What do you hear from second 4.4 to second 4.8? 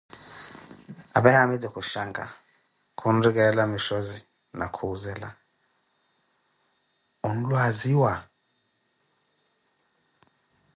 na